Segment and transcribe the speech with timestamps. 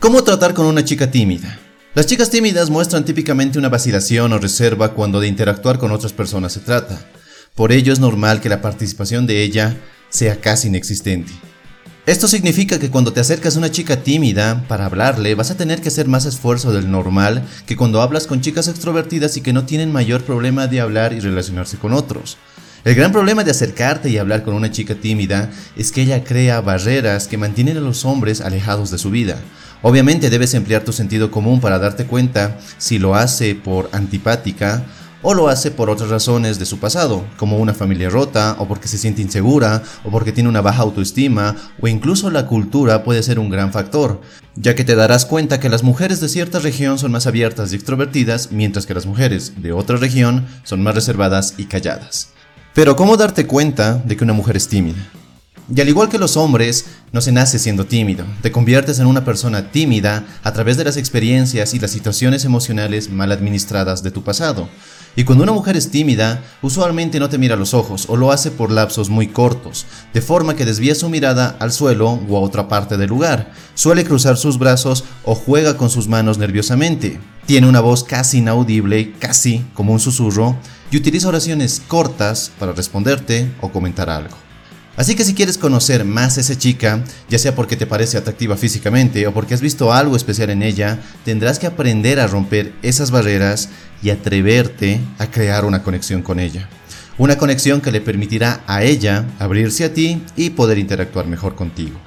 [0.00, 1.58] ¿Cómo tratar con una chica tímida?
[1.92, 6.52] Las chicas tímidas muestran típicamente una vacilación o reserva cuando de interactuar con otras personas
[6.52, 7.04] se trata.
[7.56, 9.76] Por ello es normal que la participación de ella
[10.08, 11.32] sea casi inexistente.
[12.06, 15.82] Esto significa que cuando te acercas a una chica tímida para hablarle vas a tener
[15.82, 19.66] que hacer más esfuerzo del normal que cuando hablas con chicas extrovertidas y que no
[19.66, 22.38] tienen mayor problema de hablar y relacionarse con otros.
[22.84, 26.60] El gran problema de acercarte y hablar con una chica tímida es que ella crea
[26.60, 29.40] barreras que mantienen a los hombres alejados de su vida.
[29.82, 34.84] Obviamente debes emplear tu sentido común para darte cuenta si lo hace por antipática
[35.22, 38.88] o lo hace por otras razones de su pasado, como una familia rota, o porque
[38.88, 43.38] se siente insegura, o porque tiene una baja autoestima, o incluso la cultura puede ser
[43.38, 44.20] un gran factor,
[44.54, 47.76] ya que te darás cuenta que las mujeres de cierta región son más abiertas y
[47.76, 52.30] extrovertidas, mientras que las mujeres de otra región son más reservadas y calladas.
[52.74, 55.04] Pero ¿cómo darte cuenta de que una mujer es tímida?
[55.74, 59.26] Y al igual que los hombres, no se nace siendo tímido, te conviertes en una
[59.26, 64.22] persona tímida a través de las experiencias y las situaciones emocionales mal administradas de tu
[64.24, 64.68] pasado.
[65.14, 68.32] Y cuando una mujer es tímida, usualmente no te mira a los ojos o lo
[68.32, 72.40] hace por lapsos muy cortos, de forma que desvía su mirada al suelo o a
[72.40, 73.52] otra parte del lugar.
[73.74, 77.20] Suele cruzar sus brazos o juega con sus manos nerviosamente.
[77.44, 80.56] Tiene una voz casi inaudible, casi como un susurro,
[80.90, 84.47] y utiliza oraciones cortas para responderte o comentar algo.
[84.98, 88.56] Así que si quieres conocer más a esa chica, ya sea porque te parece atractiva
[88.56, 93.12] físicamente o porque has visto algo especial en ella, tendrás que aprender a romper esas
[93.12, 93.68] barreras
[94.02, 96.68] y atreverte a crear una conexión con ella.
[97.16, 102.00] Una conexión que le permitirá a ella abrirse a ti y poder interactuar mejor contigo.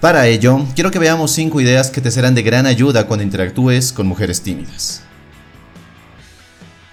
[0.00, 3.92] Para ello, quiero que veamos 5 ideas que te serán de gran ayuda cuando interactúes
[3.92, 5.02] con mujeres tímidas.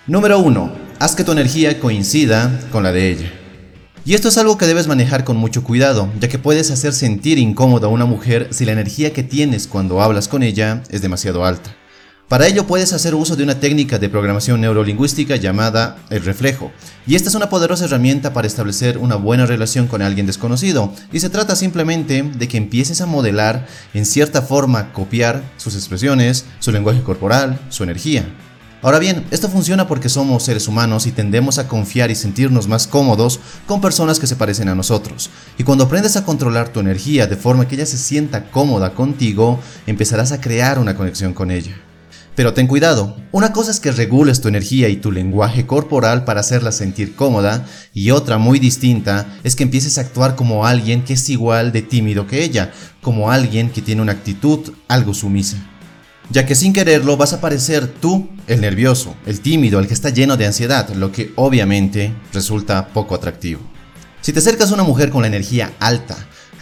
[0.05, 3.38] Número 1 haz que tu energía coincida con la de ella.
[4.09, 7.37] Y esto es algo que debes manejar con mucho cuidado, ya que puedes hacer sentir
[7.37, 11.45] incómoda a una mujer si la energía que tienes cuando hablas con ella es demasiado
[11.45, 11.75] alta.
[12.27, 16.71] Para ello puedes hacer uso de una técnica de programación neurolingüística llamada el reflejo,
[17.05, 21.19] y esta es una poderosa herramienta para establecer una buena relación con alguien desconocido, y
[21.19, 26.71] se trata simplemente de que empieces a modelar en cierta forma, copiar sus expresiones, su
[26.71, 28.25] lenguaje corporal, su energía.
[28.81, 32.87] Ahora bien, esto funciona porque somos seres humanos y tendemos a confiar y sentirnos más
[32.87, 35.29] cómodos con personas que se parecen a nosotros.
[35.57, 39.59] Y cuando aprendes a controlar tu energía de forma que ella se sienta cómoda contigo,
[39.85, 41.75] empezarás a crear una conexión con ella.
[42.35, 46.39] Pero ten cuidado, una cosa es que regules tu energía y tu lenguaje corporal para
[46.39, 51.13] hacerla sentir cómoda y otra muy distinta es que empieces a actuar como alguien que
[51.13, 55.57] es igual de tímido que ella, como alguien que tiene una actitud algo sumisa
[56.29, 60.09] ya que sin quererlo vas a parecer tú el nervioso, el tímido, el que está
[60.09, 63.61] lleno de ansiedad, lo que obviamente resulta poco atractivo.
[64.21, 66.17] Si te acercas a una mujer con la energía alta,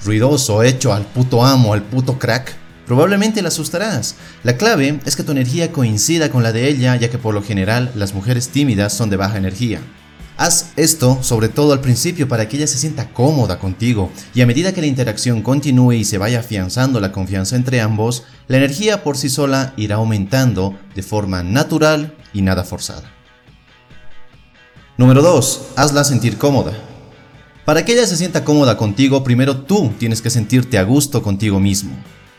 [0.06, 2.56] ruidoso, hecho al puto amo, al puto crack,
[2.86, 4.16] probablemente la asustarás.
[4.44, 7.44] La clave es que tu energía coincida con la de ella, ya que por lo
[7.44, 9.82] general las mujeres tímidas son de baja energía.
[10.38, 14.46] Haz esto sobre todo al principio para que ella se sienta cómoda contigo y a
[14.46, 19.04] medida que la interacción continúe y se vaya afianzando la confianza entre ambos, la energía
[19.04, 23.12] por sí sola irá aumentando de forma natural y nada forzada.
[24.96, 25.70] Número 2.
[25.76, 26.74] Hazla sentir cómoda.
[27.66, 31.60] Para que ella se sienta cómoda contigo, primero tú tienes que sentirte a gusto contigo
[31.60, 31.98] mismo.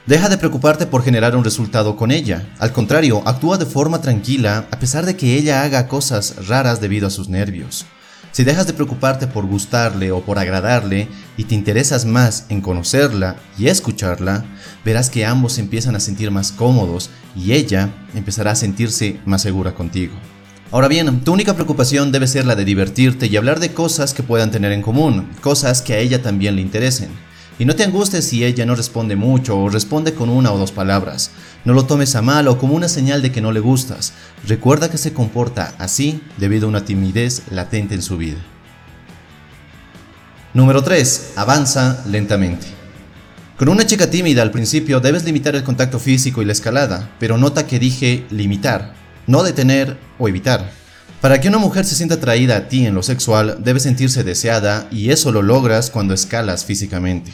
[0.08, 2.48] Deja de preocuparte por generar un resultado con ella.
[2.60, 7.06] Al contrario, actúa de forma tranquila a pesar de que ella haga cosas raras debido
[7.06, 7.84] a sus nervios.
[8.32, 13.36] Si dejas de preocuparte por gustarle o por agradarle y te interesas más en conocerla
[13.58, 14.46] y escucharla,
[14.82, 19.74] verás que ambos empiezan a sentir más cómodos y ella empezará a sentirse más segura
[19.74, 20.14] contigo.
[20.70, 24.22] Ahora bien, tu única preocupación debe ser la de divertirte y hablar de cosas que
[24.22, 27.27] puedan tener en común, cosas que a ella también le interesen.
[27.58, 30.70] Y no te angusties si ella no responde mucho o responde con una o dos
[30.70, 31.32] palabras.
[31.64, 34.12] No lo tomes a mal o como una señal de que no le gustas.
[34.46, 38.38] Recuerda que se comporta así debido a una timidez latente en su vida.
[40.54, 41.32] Número 3.
[41.34, 42.66] Avanza lentamente.
[43.56, 47.38] Con una chica tímida al principio debes limitar el contacto físico y la escalada, pero
[47.38, 48.94] nota que dije limitar,
[49.26, 50.70] no detener o evitar.
[51.20, 54.86] Para que una mujer se sienta atraída a ti en lo sexual, debe sentirse deseada
[54.92, 57.32] y eso lo logras cuando escalas físicamente.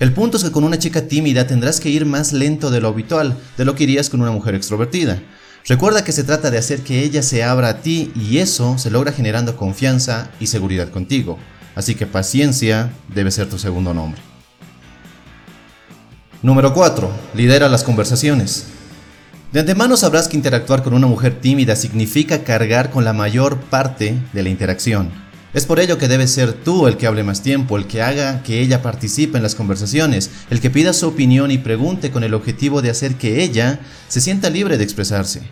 [0.00, 2.88] El punto es que con una chica tímida tendrás que ir más lento de lo
[2.88, 5.20] habitual, de lo que irías con una mujer extrovertida.
[5.66, 8.90] Recuerda que se trata de hacer que ella se abra a ti y eso se
[8.90, 11.36] logra generando confianza y seguridad contigo.
[11.74, 14.20] Así que paciencia debe ser tu segundo nombre.
[16.42, 17.10] Número 4.
[17.34, 18.66] Lidera las conversaciones.
[19.52, 24.16] De antemano sabrás que interactuar con una mujer tímida significa cargar con la mayor parte
[24.32, 25.10] de la interacción.
[25.58, 28.44] Es por ello que debes ser tú el que hable más tiempo, el que haga
[28.44, 32.34] que ella participe en las conversaciones, el que pida su opinión y pregunte con el
[32.34, 35.42] objetivo de hacer que ella se sienta libre de expresarse.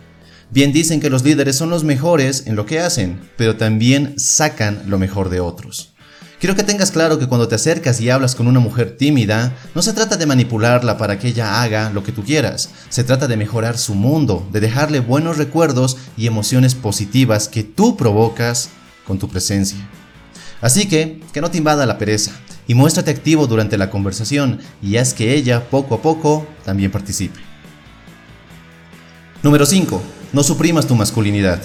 [0.53, 4.85] Bien dicen que los líderes son los mejores en lo que hacen, pero también sacan
[4.87, 5.93] lo mejor de otros.
[6.39, 9.83] Quiero que tengas claro que cuando te acercas y hablas con una mujer tímida, no
[9.83, 13.37] se trata de manipularla para que ella haga lo que tú quieras, se trata de
[13.37, 18.69] mejorar su mundo, de dejarle buenos recuerdos y emociones positivas que tú provocas
[19.05, 19.79] con tu presencia.
[20.61, 22.33] Así que, que no te invada la pereza
[22.67, 27.41] y muéstrate activo durante la conversación y haz que ella poco a poco también participe.
[29.43, 30.03] Número 5.
[30.33, 31.63] No suprimas tu masculinidad.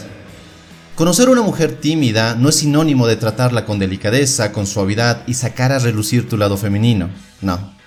[0.95, 5.33] Conocer a una mujer tímida no es sinónimo de tratarla con delicadeza, con suavidad y
[5.33, 7.09] sacar a relucir tu lado femenino.
[7.41, 7.80] No.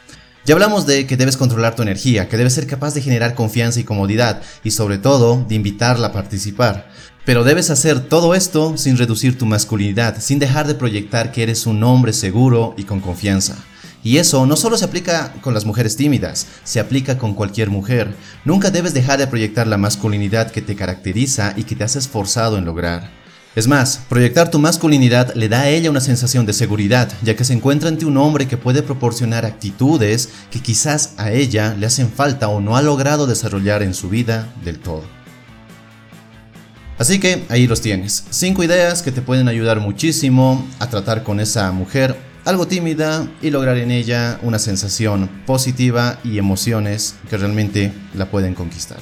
[0.46, 3.80] Ya hablamos de que debes controlar tu energía, que debes ser capaz de generar confianza
[3.80, 6.90] y comodidad, y sobre todo de invitarla a participar.
[7.24, 11.66] Pero debes hacer todo esto sin reducir tu masculinidad, sin dejar de proyectar que eres
[11.66, 13.56] un hombre seguro y con confianza.
[14.02, 18.14] Y eso no solo se aplica con las mujeres tímidas, se aplica con cualquier mujer.
[18.44, 22.58] Nunca debes dejar de proyectar la masculinidad que te caracteriza y que te has esforzado
[22.58, 23.23] en lograr.
[23.56, 27.44] Es más, proyectar tu masculinidad le da a ella una sensación de seguridad, ya que
[27.44, 32.10] se encuentra ante un hombre que puede proporcionar actitudes que quizás a ella le hacen
[32.10, 35.04] falta o no ha logrado desarrollar en su vida del todo.
[36.98, 41.38] Así que ahí los tienes, 5 ideas que te pueden ayudar muchísimo a tratar con
[41.38, 47.92] esa mujer algo tímida y lograr en ella una sensación positiva y emociones que realmente
[48.14, 48.98] la pueden conquistar.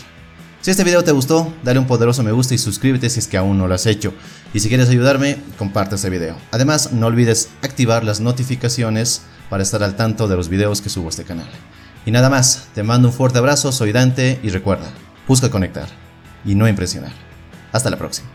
[0.63, 3.37] Si este video te gustó, dale un poderoso me gusta y suscríbete si es que
[3.37, 4.15] aún no lo has hecho.
[4.55, 6.37] Y si quieres ayudarme, comparte este video.
[6.53, 11.07] Además, no olvides activar las notificaciones para estar al tanto de los videos que subo
[11.07, 11.49] a este canal.
[12.07, 14.89] Y nada más, te mando un fuerte abrazo, soy Dante y recuerda,
[15.27, 15.89] busca conectar
[16.45, 17.13] y no impresionar.
[17.73, 18.29] Hasta la próxima.